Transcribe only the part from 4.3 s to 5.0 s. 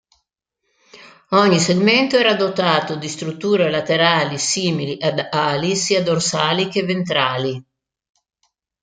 simili